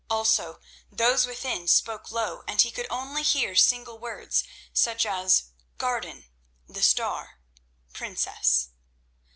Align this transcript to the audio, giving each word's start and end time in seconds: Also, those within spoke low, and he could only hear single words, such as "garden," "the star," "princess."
Also, 0.09 0.59
those 0.91 1.27
within 1.27 1.67
spoke 1.67 2.09
low, 2.09 2.43
and 2.47 2.59
he 2.63 2.71
could 2.71 2.87
only 2.89 3.21
hear 3.21 3.55
single 3.55 3.99
words, 3.99 4.43
such 4.73 5.05
as 5.05 5.51
"garden," 5.77 6.25
"the 6.67 6.81
star," 6.81 7.37
"princess." 7.93 8.69